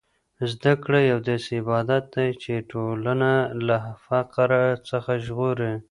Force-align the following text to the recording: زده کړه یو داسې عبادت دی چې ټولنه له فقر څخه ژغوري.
زده 0.51 0.73
کړه 0.83 0.99
یو 1.11 1.19
داسې 1.29 1.51
عبادت 1.61 2.03
دی 2.15 2.29
چې 2.43 2.53
ټولنه 2.71 3.31
له 3.67 3.79
فقر 4.05 4.49
څخه 4.89 5.11
ژغوري. 5.25 5.71